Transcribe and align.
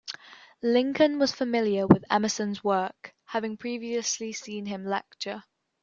Lincoln 0.63 1.19
was 1.19 1.31
familiar 1.31 1.85
with 1.85 2.03
Emerson's 2.09 2.63
work, 2.63 3.13
having 3.25 3.55
previously 3.55 4.33
seen 4.33 4.65
him 4.65 4.83
lecture. 4.83 5.43